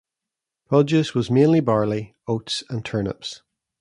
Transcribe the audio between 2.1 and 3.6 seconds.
oats and turnips.